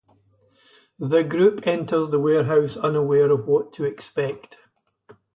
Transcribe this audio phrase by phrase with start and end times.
[0.97, 4.57] The group enters the warehouse, unaware of what to expect.